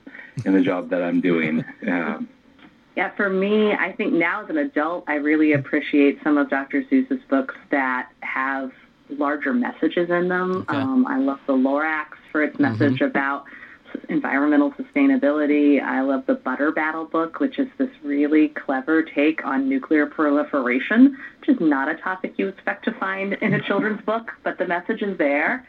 in 0.46 0.54
the 0.54 0.62
job 0.62 0.90
that 0.90 1.02
I'm 1.02 1.22
doing. 1.22 1.64
Um, 1.88 2.30
yeah, 2.98 3.12
for 3.18 3.30
me, 3.30 3.74
I 3.74 3.92
think 3.92 4.14
now 4.14 4.44
as 4.44 4.50
an 4.50 4.58
adult, 4.58 5.04
I 5.10 5.16
really 5.16 5.52
appreciate 5.52 6.18
some 6.24 6.38
of 6.38 6.50
Dr. 6.50 6.82
Seuss's 6.84 7.22
books 7.30 7.54
that 7.70 8.10
have 8.22 8.72
larger 9.10 9.54
messages 9.54 10.10
in 10.10 10.30
them. 10.30 10.62
Okay. 10.70 10.78
Um, 10.78 11.06
I 11.06 11.18
love 11.20 11.40
the 11.46 11.52
Lorax 11.54 12.06
for 12.32 12.42
its 12.42 12.58
message 12.58 12.94
Mm-hmm. 13.00 13.04
about 13.04 13.44
environmental 14.10 14.72
sustainability. 14.72 15.82
I 15.82 16.02
love 16.02 16.26
the 16.26 16.36
Butter 16.36 16.72
Battle 16.72 17.06
book, 17.06 17.40
which 17.40 17.60
is 17.60 17.68
this 17.78 17.90
really 18.04 18.50
clever 18.50 19.04
take 19.04 19.46
on 19.46 19.70
nuclear 19.70 20.06
proliferation, 20.06 21.18
which 21.40 21.50
is 21.50 21.58
not 21.60 21.90
a 21.90 21.96
topic 21.96 22.34
you 22.38 22.48
expect 22.48 22.86
to 22.86 22.92
find 22.94 23.34
in 23.34 23.54
a 23.54 23.62
children's 23.62 24.02
book, 24.06 24.32
but 24.44 24.58
the 24.58 24.66
message 24.66 25.02
is 25.02 25.18
there. 25.18 25.66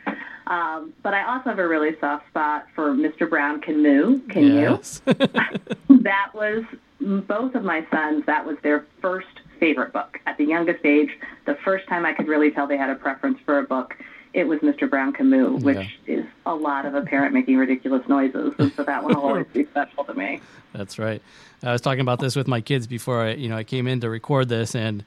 Um, 0.47 0.93
but 1.03 1.13
I 1.13 1.25
also 1.25 1.51
have 1.51 1.59
a 1.59 1.67
really 1.67 1.91
soft 2.01 2.29
spot 2.29 2.67
for 2.75 2.95
Mr. 2.95 3.29
Brown 3.29 3.61
Can 3.61 3.83
Moo. 3.83 4.21
Can 4.29 4.45
you? 4.45 4.81
that 6.03 6.31
was 6.35 6.65
both 7.01 7.55
of 7.55 7.63
my 7.63 7.87
sons 7.91 8.25
that 8.27 8.45
was 8.45 8.57
their 8.63 8.87
first 9.01 9.27
favorite 9.61 9.93
book 9.93 10.19
at 10.27 10.37
the 10.39 10.45
youngest 10.45 10.85
age 10.85 11.11
the 11.47 11.57
first 11.65 11.87
time 11.89 12.05
i 12.05 12.13
could 12.13 12.27
really 12.27 12.51
tell 12.51 12.67
they 12.67 12.77
had 12.77 12.91
a 12.91 12.95
preference 12.95 13.39
for 13.45 13.59
a 13.59 13.63
book 13.63 13.95
it 14.37 14.47
was 14.47 14.61
mr 14.61 14.89
brown 14.89 15.13
can 15.13 15.29
moo 15.31 15.57
which 15.57 15.99
is 16.07 16.25
a 16.45 16.55
lot 16.55 16.85
of 16.87 16.95
a 16.95 17.03
parent 17.03 17.33
making 17.35 17.57
ridiculous 17.57 18.07
noises 18.09 18.53
and 18.59 18.73
so 18.75 18.85
that 18.85 19.03
one 19.03 19.15
will 19.15 19.23
always 19.23 19.47
be 19.53 19.65
special 19.73 20.05
to 20.05 20.15
me 20.15 20.41
That's 20.73 20.99
right. 20.99 21.23
I 21.63 21.73
was 21.73 21.81
talking 21.81 22.03
about 22.03 22.21
this 22.21 22.37
with 22.37 22.47
my 22.47 22.61
kids 22.61 22.87
before 22.87 23.23
I, 23.23 23.31
you 23.33 23.49
know, 23.49 23.57
I 23.57 23.65
came 23.65 23.87
in 23.89 24.01
to 24.01 24.11
record 24.11 24.49
this, 24.51 24.75
and 24.75 25.05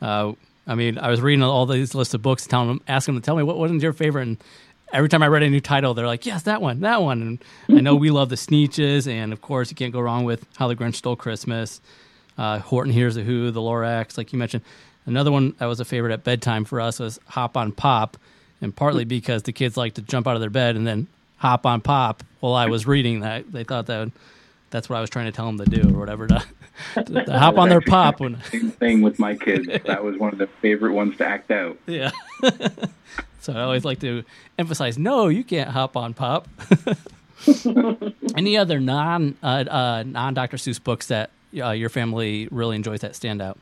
uh, 0.00 0.32
I 0.66 0.74
mean, 0.74 0.98
I 0.98 1.10
was 1.10 1.20
reading 1.20 1.44
all 1.44 1.64
these 1.64 1.94
lists 1.94 2.12
of 2.12 2.22
books, 2.22 2.44
telling 2.44 2.66
them, 2.66 2.80
asking 2.88 3.14
them 3.14 3.22
to 3.22 3.24
tell 3.24 3.36
me 3.36 3.44
what 3.44 3.56
wasn't 3.56 3.82
your 3.82 3.92
favorite, 3.92 4.26
and 4.26 4.36
every 4.92 5.08
time 5.08 5.22
I 5.22 5.28
read 5.28 5.44
a 5.44 5.48
new 5.48 5.60
title, 5.60 5.94
they're 5.94 6.08
like, 6.08 6.26
"Yes, 6.26 6.42
that 6.42 6.60
one, 6.60 6.80
that 6.80 7.02
one." 7.02 7.22
And 7.68 7.78
I 7.78 7.80
know 7.80 7.94
we 7.94 8.10
love 8.10 8.30
the 8.30 8.36
Sneetches, 8.36 9.06
and 9.06 9.32
of 9.32 9.40
course, 9.42 9.70
you 9.70 9.76
can't 9.76 9.92
go 9.92 10.00
wrong 10.00 10.24
with 10.24 10.44
How 10.56 10.66
the 10.66 10.74
Grinch 10.74 10.96
Stole 10.96 11.14
Christmas, 11.14 11.80
uh, 12.36 12.58
Horton 12.58 12.92
Hears 12.92 13.16
a 13.16 13.22
Who, 13.22 13.52
The 13.52 13.60
Lorax, 13.60 14.18
like 14.18 14.32
you 14.32 14.40
mentioned. 14.40 14.64
Another 15.06 15.30
one 15.30 15.54
that 15.58 15.66
was 15.66 15.78
a 15.78 15.84
favorite 15.84 16.12
at 16.12 16.24
bedtime 16.24 16.64
for 16.64 16.80
us 16.80 16.98
was 16.98 17.20
Hop 17.28 17.56
on 17.56 17.70
Pop, 17.70 18.16
and 18.62 18.74
partly 18.74 19.04
because 19.04 19.42
the 19.42 19.52
kids 19.52 19.76
like 19.76 19.94
to 19.94 20.02
jump 20.02 20.26
out 20.26 20.34
of 20.34 20.40
their 20.40 20.50
bed 20.50 20.76
and 20.76 20.86
then 20.86 21.08
hop 21.36 21.66
on 21.66 21.80
pop 21.80 22.22
while 22.40 22.54
I 22.54 22.66
was 22.66 22.86
reading 22.86 23.20
that. 23.20 23.50
They 23.50 23.64
thought 23.64 23.86
that 23.86 23.98
would, 23.98 24.12
that's 24.70 24.88
what 24.88 24.96
I 24.96 25.00
was 25.00 25.10
trying 25.10 25.26
to 25.26 25.32
tell 25.32 25.46
them 25.46 25.58
to 25.58 25.64
do 25.64 25.94
or 25.94 25.98
whatever 25.98 26.28
to, 26.28 26.44
to, 26.94 27.24
to 27.24 27.38
hop 27.38 27.58
on 27.58 27.68
their 27.68 27.80
pop 27.80 28.20
when 28.20 28.40
same 28.50 28.70
thing 28.70 29.02
with 29.02 29.18
my 29.18 29.34
kids. 29.34 29.66
That 29.84 30.02
was 30.04 30.16
one 30.16 30.32
of 30.32 30.38
the 30.38 30.46
favorite 30.46 30.92
ones 30.92 31.16
to 31.18 31.26
act 31.26 31.50
out. 31.50 31.76
yeah. 31.86 32.12
so 33.40 33.52
I 33.52 33.62
always 33.62 33.84
like 33.84 34.00
to 34.00 34.24
emphasize, 34.58 34.96
no, 34.96 35.28
you 35.28 35.42
can't 35.42 35.70
hop 35.70 35.96
on 35.96 36.14
pop. 36.14 36.48
Any 38.36 38.56
other 38.56 38.78
non 38.78 39.36
uh, 39.42 39.64
uh, 39.68 40.04
non 40.06 40.32
Dr. 40.32 40.56
Seuss 40.56 40.82
books 40.82 41.08
that 41.08 41.30
uh, 41.60 41.70
your 41.70 41.88
family 41.88 42.46
really 42.52 42.76
enjoys 42.76 43.00
that 43.00 43.16
stand 43.16 43.42
out? 43.42 43.58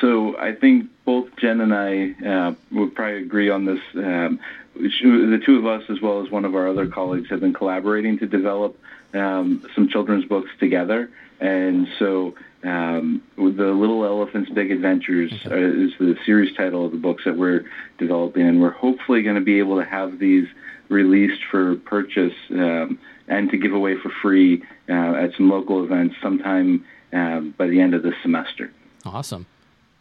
So 0.00 0.36
I 0.38 0.52
think 0.52 0.90
both 1.04 1.28
Jen 1.36 1.60
and 1.60 1.74
I 1.74 2.14
uh, 2.26 2.54
would 2.72 2.94
probably 2.94 3.22
agree 3.22 3.50
on 3.50 3.64
this. 3.64 3.80
Um, 3.94 4.40
the 4.74 5.40
two 5.44 5.58
of 5.58 5.66
us, 5.66 5.84
as 5.88 6.00
well 6.00 6.24
as 6.24 6.30
one 6.30 6.44
of 6.44 6.54
our 6.54 6.68
other 6.68 6.86
colleagues, 6.86 7.30
have 7.30 7.40
been 7.40 7.54
collaborating 7.54 8.18
to 8.18 8.26
develop 8.26 8.78
um, 9.14 9.66
some 9.74 9.88
children's 9.88 10.26
books 10.26 10.50
together. 10.60 11.10
And 11.40 11.88
so, 11.98 12.34
um, 12.62 13.22
the 13.36 13.42
Little 13.42 14.04
Elephants 14.04 14.50
Big 14.50 14.70
Adventures 14.70 15.32
uh, 15.46 15.54
is 15.54 15.92
the 15.98 16.16
series 16.24 16.54
title 16.56 16.84
of 16.84 16.92
the 16.92 16.98
books 16.98 17.24
that 17.24 17.36
we're 17.36 17.64
developing, 17.98 18.46
and 18.46 18.60
we're 18.60 18.70
hopefully 18.70 19.22
going 19.22 19.36
to 19.36 19.42
be 19.42 19.58
able 19.58 19.78
to 19.78 19.84
have 19.84 20.18
these 20.18 20.48
released 20.88 21.42
for 21.50 21.76
purchase 21.76 22.34
um, 22.50 22.98
and 23.28 23.50
to 23.50 23.58
give 23.58 23.72
away 23.72 23.96
for 23.96 24.10
free 24.22 24.62
uh, 24.88 25.14
at 25.14 25.34
some 25.36 25.50
local 25.50 25.84
events 25.84 26.16
sometime 26.22 26.84
um, 27.12 27.54
by 27.56 27.66
the 27.66 27.80
end 27.80 27.94
of 27.94 28.02
this 28.02 28.14
semester. 28.22 28.70
Awesome. 29.04 29.46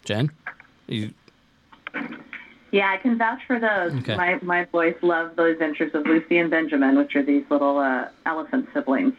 Jen? 0.05 0.31
You, 0.87 1.11
yeah 2.71 2.91
i 2.91 2.97
can 2.97 3.17
vouch 3.17 3.39
for 3.47 3.59
those 3.59 3.93
Okay. 3.99 4.15
my 4.15 4.37
my 4.41 4.65
boys 4.65 4.95
love 5.01 5.35
the 5.35 5.45
adventures 5.45 5.91
of 5.95 6.05
lucy 6.05 6.37
and 6.37 6.49
benjamin 6.51 6.97
which 6.97 7.15
are 7.15 7.23
these 7.23 7.43
little 7.49 7.77
uh, 7.79 8.05
elephant 8.25 8.67
siblings 8.73 9.13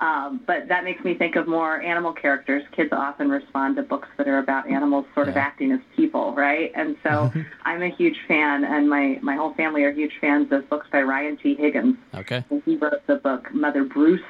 um, 0.00 0.40
but 0.46 0.68
that 0.68 0.84
makes 0.84 1.02
me 1.04 1.14
think 1.14 1.36
of 1.36 1.48
more 1.48 1.80
animal 1.80 2.12
characters. 2.12 2.62
Kids 2.72 2.90
often 2.92 3.30
respond 3.30 3.76
to 3.76 3.82
books 3.82 4.08
that 4.18 4.28
are 4.28 4.38
about 4.38 4.68
animals 4.68 5.06
sort 5.14 5.28
of 5.28 5.36
acting 5.36 5.72
as 5.72 5.80
people, 5.96 6.34
right? 6.34 6.70
And 6.74 6.96
so 7.02 7.32
I'm 7.64 7.82
a 7.82 7.88
huge 7.88 8.16
fan, 8.28 8.64
and 8.64 8.90
my, 8.90 9.18
my 9.22 9.36
whole 9.36 9.54
family 9.54 9.84
are 9.84 9.92
huge 9.92 10.12
fans 10.20 10.52
of 10.52 10.68
books 10.68 10.86
by 10.92 11.00
Ryan 11.00 11.38
T. 11.38 11.54
Higgins. 11.54 11.96
okay. 12.14 12.44
And 12.50 12.62
he 12.64 12.76
wrote 12.76 13.06
the 13.06 13.16
book 13.16 13.52
Mother 13.54 13.84
Bruce 13.84 14.20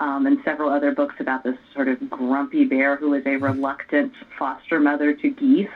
um, 0.00 0.26
and 0.26 0.38
several 0.44 0.70
other 0.70 0.92
books 0.92 1.14
about 1.20 1.44
this 1.44 1.56
sort 1.74 1.86
of 1.86 2.10
grumpy 2.10 2.64
bear 2.64 2.96
who 2.96 3.14
is 3.14 3.24
a 3.26 3.36
reluctant 3.36 4.12
foster 4.38 4.80
mother 4.80 5.14
to 5.14 5.30
geese. 5.30 5.68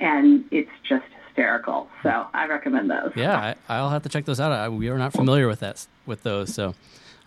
And 0.00 0.44
it's 0.50 0.70
just 0.82 1.04
hysterical. 1.26 1.88
So 2.02 2.26
I 2.32 2.46
recommend 2.46 2.90
those. 2.90 3.12
Yeah, 3.14 3.36
I, 3.38 3.54
I'll 3.68 3.90
have 3.90 4.02
to 4.02 4.08
check 4.08 4.24
those 4.24 4.40
out. 4.40 4.50
I, 4.50 4.68
we 4.68 4.88
are 4.88 4.98
not 4.98 5.12
familiar 5.12 5.46
with 5.46 5.60
that 5.60 5.86
with 6.06 6.22
those, 6.22 6.52
so 6.54 6.74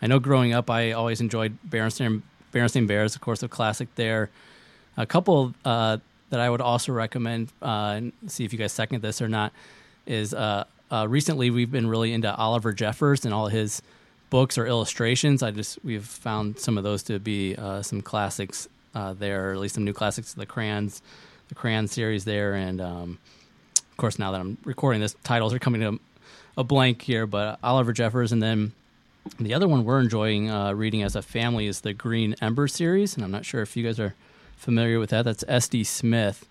I 0.01 0.07
know 0.07 0.19
growing 0.19 0.53
up, 0.53 0.69
I 0.69 0.91
always 0.91 1.21
enjoyed 1.21 1.57
Berenstain 1.67 2.23
Berenstain 2.51 2.87
Bears, 2.87 3.15
of 3.15 3.21
course, 3.21 3.41
a 3.41 3.47
classic 3.47 3.93
there. 3.95 4.29
A 4.97 5.05
couple 5.05 5.53
uh, 5.65 5.97
that 6.29 6.39
I 6.39 6.49
would 6.49 6.61
also 6.61 6.91
recommend, 6.91 7.49
uh, 7.61 7.95
and 7.97 8.11
see 8.27 8.43
if 8.43 8.53
you 8.53 8.59
guys 8.59 8.73
second 8.73 9.01
this 9.01 9.21
or 9.21 9.29
not, 9.29 9.53
is 10.05 10.33
uh, 10.33 10.65
uh, 10.91 11.07
recently 11.07 11.49
we've 11.49 11.71
been 11.71 11.87
really 11.87 12.11
into 12.13 12.33
Oliver 12.35 12.73
Jeffers 12.73 13.25
and 13.25 13.33
all 13.33 13.47
his 13.47 13.81
books 14.33 14.57
or 14.57 14.65
illustrations. 14.65 15.43
I 15.43 15.51
just 15.51 15.77
we've 15.85 16.03
found 16.03 16.57
some 16.57 16.75
of 16.79 16.83
those 16.83 17.03
to 17.03 17.19
be 17.19 17.55
uh, 17.55 17.83
some 17.83 18.01
classics 18.01 18.67
uh, 18.95 19.13
there, 19.13 19.49
or 19.49 19.53
at 19.53 19.59
least 19.59 19.75
some 19.75 19.85
new 19.85 19.93
classics. 19.93 20.33
The 20.33 20.47
crayons, 20.47 21.03
the 21.49 21.55
crayon 21.55 21.87
series 21.87 22.25
there, 22.25 22.55
and 22.55 22.81
um, 22.81 23.19
of 23.77 23.97
course, 23.97 24.17
now 24.17 24.31
that 24.31 24.41
I'm 24.41 24.57
recording 24.65 25.01
this, 25.01 25.15
titles 25.23 25.53
are 25.53 25.59
coming 25.59 25.81
to 25.81 25.99
a 26.57 26.63
blank 26.63 27.03
here, 27.03 27.27
but 27.27 27.59
Oliver 27.63 27.93
Jeffers, 27.93 28.31
and 28.31 28.41
then 28.41 28.71
the 29.39 29.53
other 29.53 29.67
one 29.67 29.85
we're 29.85 29.99
enjoying 29.99 30.49
uh, 30.49 30.73
reading 30.73 31.03
as 31.03 31.15
a 31.15 31.21
family 31.21 31.67
is 31.67 31.81
the 31.81 31.93
Green 31.93 32.35
Ember 32.41 32.67
series, 32.67 33.15
and 33.15 33.23
I'm 33.23 33.31
not 33.31 33.45
sure 33.45 33.61
if 33.61 33.77
you 33.77 33.83
guys 33.83 33.99
are 33.99 34.15
familiar 34.57 34.97
with 34.97 35.11
that. 35.11 35.25
That's 35.25 35.43
S.D. 35.47 35.83
Smith, 35.83 36.47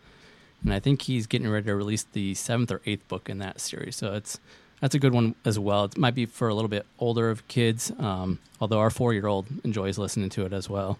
and 0.62 0.72
I 0.72 0.78
think 0.78 1.02
he's 1.02 1.26
getting 1.26 1.50
ready 1.50 1.66
to 1.66 1.74
release 1.74 2.04
the 2.04 2.34
seventh 2.34 2.70
or 2.70 2.80
eighth 2.86 3.08
book 3.08 3.28
in 3.28 3.38
that 3.38 3.60
series. 3.60 3.96
So 3.96 4.14
it's 4.14 4.38
that's 4.82 4.96
a 4.96 4.98
good 4.98 5.14
one 5.14 5.36
as 5.44 5.60
well. 5.60 5.84
It 5.84 5.96
might 5.96 6.16
be 6.16 6.26
for 6.26 6.48
a 6.48 6.54
little 6.54 6.68
bit 6.68 6.84
older 6.98 7.30
of 7.30 7.46
kids, 7.46 7.92
um, 8.00 8.40
although 8.60 8.80
our 8.80 8.90
four-year-old 8.90 9.46
enjoys 9.62 9.96
listening 9.96 10.28
to 10.30 10.44
it 10.44 10.52
as 10.52 10.68
well. 10.68 10.98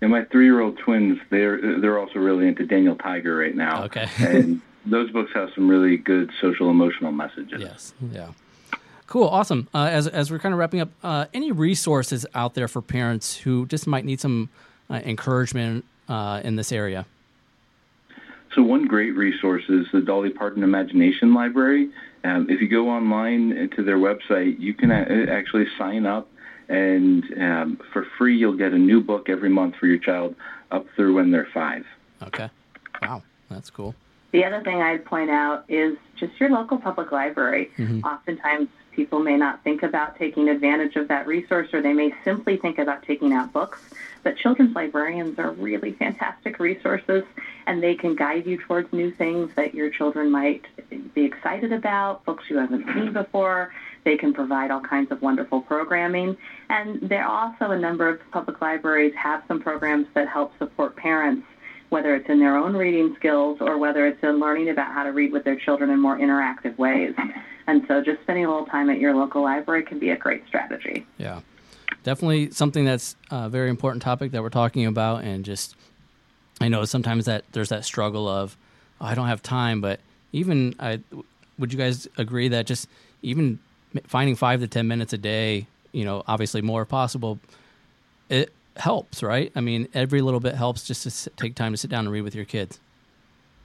And 0.00 0.10
my 0.10 0.24
three-year-old 0.24 0.78
twins, 0.78 1.20
they're 1.30 1.80
they're 1.80 2.00
also 2.00 2.18
really 2.18 2.48
into 2.48 2.66
Daniel 2.66 2.96
Tiger 2.96 3.36
right 3.36 3.54
now. 3.54 3.84
Okay. 3.84 4.08
and 4.18 4.60
those 4.84 5.10
books 5.12 5.30
have 5.34 5.50
some 5.54 5.68
really 5.68 5.96
good 5.96 6.32
social 6.40 6.68
emotional 6.68 7.12
messages. 7.12 7.60
Yes. 7.60 7.94
Yeah. 8.10 8.32
Cool. 9.06 9.28
Awesome. 9.28 9.68
Uh, 9.72 9.88
as 9.92 10.08
as 10.08 10.32
we're 10.32 10.40
kind 10.40 10.52
of 10.52 10.58
wrapping 10.58 10.80
up, 10.80 10.88
uh, 11.04 11.26
any 11.32 11.52
resources 11.52 12.26
out 12.34 12.54
there 12.54 12.66
for 12.66 12.82
parents 12.82 13.36
who 13.36 13.66
just 13.66 13.86
might 13.86 14.04
need 14.04 14.18
some 14.18 14.48
uh, 14.90 14.94
encouragement 15.04 15.84
uh, 16.08 16.40
in 16.42 16.56
this 16.56 16.72
area? 16.72 17.06
So 18.54 18.62
one 18.62 18.86
great 18.86 19.12
resource 19.12 19.64
is 19.68 19.86
the 19.92 20.00
Dolly 20.00 20.30
Parton 20.30 20.62
Imagination 20.62 21.34
Library. 21.34 21.90
Um, 22.24 22.46
if 22.50 22.60
you 22.60 22.68
go 22.68 22.88
online 22.88 23.70
to 23.76 23.82
their 23.82 23.98
website, 23.98 24.60
you 24.60 24.74
can 24.74 24.90
a- 24.90 25.30
actually 25.30 25.66
sign 25.78 26.06
up, 26.06 26.28
and 26.68 27.24
um, 27.40 27.80
for 27.92 28.06
free, 28.18 28.36
you'll 28.36 28.56
get 28.56 28.72
a 28.72 28.78
new 28.78 29.00
book 29.02 29.28
every 29.28 29.48
month 29.48 29.76
for 29.76 29.86
your 29.86 29.98
child 29.98 30.34
up 30.70 30.86
through 30.94 31.14
when 31.16 31.30
they're 31.30 31.48
five. 31.52 31.84
Okay. 32.22 32.48
Wow. 33.00 33.22
That's 33.50 33.70
cool. 33.70 33.94
The 34.32 34.44
other 34.44 34.62
thing 34.62 34.80
I'd 34.80 35.04
point 35.04 35.30
out 35.30 35.64
is 35.68 35.96
just 36.18 36.32
your 36.40 36.48
local 36.50 36.78
public 36.78 37.12
library. 37.12 37.70
Oftentimes, 38.04 38.68
people 38.92 39.20
may 39.20 39.36
not 39.36 39.62
think 39.64 39.82
about 39.82 40.16
taking 40.16 40.48
advantage 40.48 40.96
of 40.96 41.08
that 41.08 41.26
resource, 41.26 41.68
or 41.72 41.82
they 41.82 41.92
may 41.92 42.14
simply 42.24 42.56
think 42.56 42.78
about 42.78 43.02
taking 43.02 43.32
out 43.32 43.52
books. 43.52 43.80
But 44.22 44.36
children's 44.36 44.74
librarians 44.74 45.38
are 45.38 45.50
really 45.52 45.92
fantastic 45.92 46.60
resources, 46.60 47.24
and 47.66 47.82
they 47.82 47.94
can 47.94 48.14
guide 48.14 48.46
you 48.46 48.56
towards 48.56 48.92
new 48.92 49.10
things 49.10 49.50
that 49.56 49.74
your 49.74 49.90
children 49.90 50.30
might 50.30 50.64
be 51.14 51.24
excited 51.24 51.72
about, 51.72 52.24
books 52.24 52.44
you 52.48 52.56
haven't 52.56 52.86
seen 52.94 53.12
before. 53.12 53.72
They 54.04 54.16
can 54.16 54.32
provide 54.32 54.70
all 54.70 54.80
kinds 54.80 55.10
of 55.10 55.22
wonderful 55.22 55.60
programming. 55.60 56.36
And 56.70 57.00
there 57.00 57.24
are 57.24 57.48
also 57.48 57.72
a 57.72 57.78
number 57.78 58.08
of 58.08 58.20
public 58.30 58.60
libraries 58.60 59.14
have 59.14 59.42
some 59.48 59.60
programs 59.60 60.06
that 60.14 60.28
help 60.28 60.56
support 60.58 60.96
parents 60.96 61.46
whether 61.92 62.14
it's 62.14 62.28
in 62.30 62.38
their 62.38 62.56
own 62.56 62.74
reading 62.74 63.14
skills 63.18 63.58
or 63.60 63.76
whether 63.76 64.06
it's 64.06 64.22
in 64.22 64.40
learning 64.40 64.70
about 64.70 64.92
how 64.94 65.02
to 65.02 65.12
read 65.12 65.30
with 65.30 65.44
their 65.44 65.56
children 65.56 65.90
in 65.90 66.00
more 66.00 66.16
interactive 66.16 66.76
ways. 66.78 67.14
And 67.66 67.84
so 67.86 68.02
just 68.02 68.22
spending 68.22 68.46
a 68.46 68.48
little 68.48 68.66
time 68.66 68.88
at 68.88 68.98
your 68.98 69.14
local 69.14 69.42
library 69.42 69.82
can 69.82 69.98
be 69.98 70.10
a 70.10 70.16
great 70.16 70.46
strategy. 70.48 71.06
Yeah. 71.18 71.40
definitely 72.02 72.50
something 72.50 72.84
that's 72.84 73.16
a 73.30 73.48
very 73.48 73.70
important 73.70 74.02
topic 74.02 74.32
that 74.32 74.42
we're 74.42 74.50
talking 74.50 74.86
about, 74.86 75.24
and 75.24 75.44
just 75.44 75.76
I 76.60 76.68
know 76.68 76.84
sometimes 76.84 77.26
that 77.26 77.44
there's 77.52 77.68
that 77.70 77.84
struggle 77.84 78.28
of 78.28 78.56
oh, 79.00 79.06
I 79.06 79.14
don't 79.14 79.28
have 79.28 79.42
time, 79.42 79.80
but 79.80 80.00
even 80.32 80.74
I 80.78 81.00
would 81.58 81.72
you 81.72 81.78
guys 81.78 82.08
agree 82.16 82.48
that 82.48 82.66
just 82.66 82.88
even 83.22 83.58
finding 84.06 84.36
five 84.36 84.60
to 84.60 84.66
ten 84.66 84.88
minutes 84.88 85.12
a 85.12 85.18
day, 85.18 85.66
you 85.92 86.04
know, 86.04 86.22
obviously 86.26 86.62
more 86.62 86.84
possible, 86.84 87.38
it 88.28 88.52
helps, 88.76 89.22
right? 89.22 89.52
I 89.54 89.60
mean, 89.60 89.88
every 89.94 90.20
little 90.20 90.40
bit 90.40 90.54
helps 90.54 90.84
just 90.84 91.02
to 91.02 91.30
take 91.30 91.54
time 91.54 91.72
to 91.72 91.76
sit 91.76 91.90
down 91.90 92.04
and 92.04 92.12
read 92.12 92.22
with 92.22 92.34
your 92.34 92.44
kids. 92.44 92.80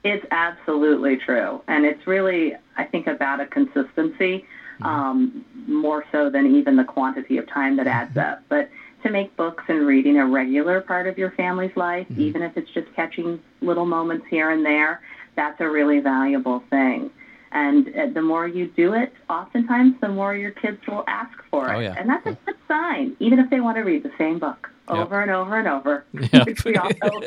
It's 0.04 0.24
absolutely 0.30 1.16
true. 1.16 1.60
And 1.66 1.84
it's 1.84 2.06
really, 2.06 2.54
I 2.76 2.84
think, 2.84 3.06
about 3.06 3.40
a 3.40 3.46
consistency 3.46 4.44
mm-hmm. 4.80 4.84
um, 4.84 5.44
more 5.66 6.04
so 6.12 6.30
than 6.30 6.54
even 6.56 6.76
the 6.76 6.84
quantity 6.84 7.38
of 7.38 7.48
time 7.48 7.76
that 7.76 7.86
adds 7.86 8.10
mm-hmm. 8.10 8.32
up. 8.32 8.42
But 8.48 8.70
to 9.02 9.10
make 9.10 9.36
books 9.36 9.64
and 9.68 9.86
reading 9.86 10.18
a 10.18 10.26
regular 10.26 10.80
part 10.80 11.06
of 11.06 11.18
your 11.18 11.30
family's 11.32 11.76
life, 11.76 12.08
mm-hmm. 12.08 12.22
even 12.22 12.42
if 12.42 12.56
it's 12.56 12.70
just 12.70 12.92
catching 12.94 13.40
little 13.60 13.86
moments 13.86 14.26
here 14.28 14.50
and 14.50 14.64
there, 14.64 15.00
that's 15.36 15.60
a 15.60 15.68
really 15.68 16.00
valuable 16.00 16.62
thing. 16.70 17.10
And 17.52 17.88
uh, 17.96 18.06
the 18.12 18.22
more 18.22 18.46
you 18.46 18.68
do 18.68 18.94
it, 18.94 19.12
oftentimes 19.30 19.94
the 20.00 20.08
more 20.08 20.34
your 20.34 20.50
kids 20.50 20.78
will 20.86 21.04
ask 21.06 21.36
for 21.50 21.70
it. 21.72 21.76
Oh, 21.76 21.80
yeah. 21.80 21.94
And 21.96 22.08
that's 22.08 22.26
a 22.26 22.36
good 22.44 22.56
sign, 22.66 23.16
even 23.20 23.38
if 23.38 23.48
they 23.50 23.60
want 23.60 23.76
to 23.76 23.82
read 23.82 24.02
the 24.02 24.12
same 24.18 24.38
book 24.38 24.70
over 24.88 25.20
yep. 25.20 25.28
and 25.28 25.30
over 25.30 25.58
and 25.58 25.68
over, 25.68 26.04
yep. 26.32 26.46
which 26.46 26.64
we 26.64 26.76
also 26.76 27.20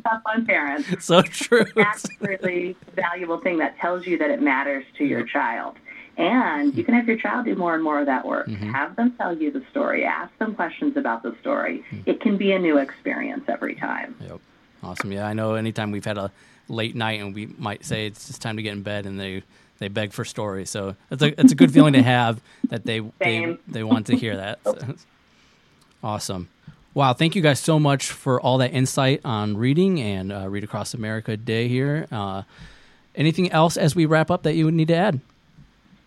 stuff 0.00 0.22
on 0.26 0.46
parents. 0.46 0.88
So 1.00 1.22
true. 1.22 1.66
That's 1.74 2.04
a 2.04 2.26
really 2.26 2.76
valuable 2.94 3.38
thing 3.38 3.58
that 3.58 3.78
tells 3.78 4.06
you 4.06 4.18
that 4.18 4.30
it 4.30 4.42
matters 4.42 4.84
to 4.98 5.04
your 5.04 5.24
child. 5.24 5.76
And 6.16 6.74
you 6.74 6.82
can 6.82 6.94
have 6.94 7.06
your 7.06 7.16
child 7.16 7.46
do 7.46 7.54
more 7.54 7.74
and 7.74 7.84
more 7.84 8.00
of 8.00 8.06
that 8.06 8.26
work. 8.26 8.48
Mm-hmm. 8.48 8.72
Have 8.72 8.96
them 8.96 9.12
tell 9.12 9.36
you 9.36 9.52
the 9.52 9.62
story. 9.70 10.04
Ask 10.04 10.36
them 10.38 10.54
questions 10.54 10.96
about 10.96 11.22
the 11.22 11.36
story. 11.40 11.84
Mm-hmm. 11.90 12.10
It 12.10 12.20
can 12.20 12.36
be 12.36 12.52
a 12.52 12.58
new 12.58 12.78
experience 12.78 13.44
every 13.48 13.76
time. 13.76 14.16
Yep. 14.20 14.40
Awesome. 14.82 15.12
Yeah, 15.12 15.26
I 15.26 15.32
know 15.32 15.54
anytime 15.54 15.90
we've 15.90 16.04
had 16.04 16.18
a 16.18 16.32
late 16.68 16.94
night 16.94 17.20
and 17.20 17.34
we 17.34 17.46
might 17.58 17.84
say 17.84 18.06
it's 18.06 18.26
just 18.26 18.42
time 18.42 18.56
to 18.56 18.62
get 18.62 18.72
in 18.72 18.82
bed 18.82 19.06
and 19.06 19.18
they 19.18 19.42
they 19.78 19.88
beg 19.88 20.12
for 20.12 20.24
stories. 20.24 20.70
So 20.70 20.96
it's 21.10 21.22
a 21.22 21.40
it's 21.40 21.52
a 21.52 21.54
good 21.54 21.72
feeling 21.72 21.92
to 21.94 22.02
have 22.02 22.40
that 22.68 22.84
they 22.84 23.00
they, 23.18 23.56
they 23.66 23.84
want 23.84 24.06
to 24.06 24.16
hear 24.16 24.36
that. 24.36 24.58
So. 24.68 24.94
Awesome. 26.02 26.48
Wow, 26.94 27.12
thank 27.12 27.34
you 27.34 27.42
guys 27.42 27.58
so 27.60 27.78
much 27.78 28.10
for 28.10 28.40
all 28.40 28.58
that 28.58 28.72
insight 28.72 29.20
on 29.24 29.56
reading 29.56 30.00
and 30.00 30.32
uh, 30.32 30.48
Read 30.48 30.64
Across 30.64 30.94
America 30.94 31.36
Day 31.36 31.68
here. 31.68 32.06
Uh, 32.10 32.42
anything 33.14 33.50
else 33.52 33.76
as 33.76 33.94
we 33.94 34.06
wrap 34.06 34.30
up 34.30 34.44
that 34.44 34.54
you 34.54 34.64
would 34.64 34.74
need 34.74 34.88
to 34.88 34.94
add? 34.94 35.20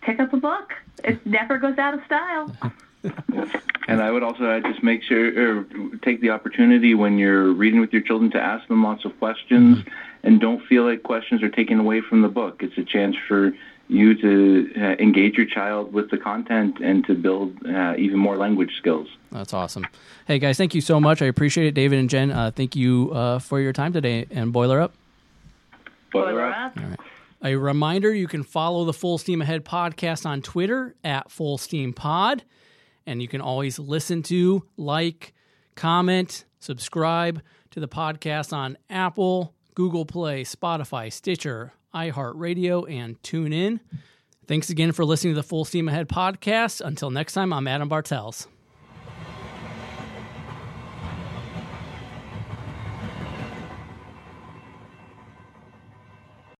Pick 0.00 0.18
up 0.18 0.32
a 0.32 0.36
book. 0.36 0.72
It 1.04 1.24
never 1.26 1.58
goes 1.58 1.78
out 1.78 1.94
of 1.94 2.04
style. 2.04 2.56
and 3.88 4.02
I 4.02 4.10
would 4.10 4.22
also 4.22 4.44
uh, 4.44 4.60
just 4.60 4.82
make 4.82 5.02
sure, 5.02 5.60
or 5.60 5.64
take 6.02 6.20
the 6.20 6.30
opportunity 6.30 6.94
when 6.94 7.18
you're 7.18 7.52
reading 7.52 7.80
with 7.80 7.92
your 7.92 8.02
children 8.02 8.30
to 8.32 8.40
ask 8.40 8.66
them 8.68 8.82
lots 8.82 9.04
of 9.04 9.18
questions, 9.18 9.78
mm-hmm. 9.78 9.90
And 10.22 10.40
don't 10.40 10.64
feel 10.66 10.84
like 10.84 11.02
questions 11.02 11.42
are 11.42 11.48
taken 11.48 11.78
away 11.78 12.00
from 12.00 12.22
the 12.22 12.28
book. 12.28 12.62
It's 12.62 12.76
a 12.78 12.84
chance 12.84 13.16
for 13.28 13.52
you 13.88 14.14
to 14.14 14.72
uh, 14.76 14.80
engage 14.98 15.36
your 15.36 15.46
child 15.46 15.92
with 15.92 16.10
the 16.10 16.16
content 16.16 16.78
and 16.80 17.04
to 17.06 17.14
build 17.14 17.54
uh, 17.66 17.94
even 17.98 18.18
more 18.18 18.36
language 18.36 18.70
skills. 18.78 19.08
That's 19.30 19.52
awesome. 19.52 19.86
Hey, 20.26 20.38
guys, 20.38 20.56
thank 20.56 20.74
you 20.74 20.80
so 20.80 21.00
much. 21.00 21.20
I 21.20 21.26
appreciate 21.26 21.66
it. 21.66 21.74
David 21.74 21.98
and 21.98 22.08
Jen, 22.08 22.30
uh, 22.30 22.52
thank 22.54 22.74
you 22.76 23.10
uh, 23.12 23.38
for 23.38 23.60
your 23.60 23.72
time 23.72 23.92
today. 23.92 24.26
And 24.30 24.52
Boiler 24.52 24.80
Up. 24.80 24.94
Boiler, 26.12 26.46
Up. 26.46 26.78
All 26.78 26.84
right. 26.84 27.00
A 27.44 27.56
reminder 27.56 28.14
you 28.14 28.28
can 28.28 28.44
follow 28.44 28.84
the 28.84 28.92
Full 28.92 29.18
Steam 29.18 29.42
Ahead 29.42 29.64
podcast 29.64 30.24
on 30.24 30.42
Twitter 30.42 30.94
at 31.02 31.30
Full 31.30 31.58
Steam 31.58 31.92
Pod. 31.92 32.44
And 33.04 33.20
you 33.20 33.26
can 33.26 33.40
always 33.40 33.80
listen 33.80 34.22
to, 34.24 34.64
like, 34.76 35.34
comment, 35.74 36.44
subscribe 36.60 37.42
to 37.72 37.80
the 37.80 37.88
podcast 37.88 38.52
on 38.52 38.78
Apple, 38.88 39.54
Google 39.74 40.04
Play, 40.04 40.44
Spotify, 40.44 41.12
Stitcher, 41.12 41.72
iHeartRadio, 41.94 42.90
and 42.90 43.20
TuneIn. 43.22 43.80
Thanks 44.46 44.70
again 44.70 44.92
for 44.92 45.04
listening 45.04 45.34
to 45.34 45.40
the 45.40 45.46
Full 45.46 45.64
Steam 45.64 45.88
Ahead 45.88 46.08
podcast. 46.08 46.80
Until 46.80 47.10
next 47.10 47.32
time, 47.32 47.52
I'm 47.52 47.68
Adam 47.68 47.88
Bartels. 47.88 48.48